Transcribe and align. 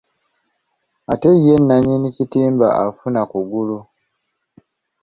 Ate 1.11 1.29
ye 1.45 1.55
nnannyini 1.59 2.07
kitimba 2.15 2.67
afuna 2.83 3.21
kugulu. 3.31 3.77